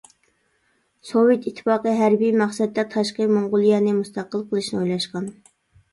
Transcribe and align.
سوۋېت 1.09 1.43
ئىتتىپاقى 1.51 1.93
ھەربىي 1.99 2.33
مەقسەتتە 2.43 2.87
تاشقى 2.97 3.29
موڭغۇلىيەنى 3.35 3.95
مۇستەقىل 4.01 4.47
قىلىشنى 4.51 4.81
ئويلاشقان. 4.81 5.29